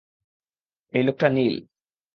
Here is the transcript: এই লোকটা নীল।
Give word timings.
এই 0.93 1.03
লোকটা 1.03 1.27
নীল। 1.29 1.55